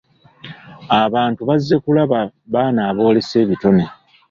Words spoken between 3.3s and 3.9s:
ebitone.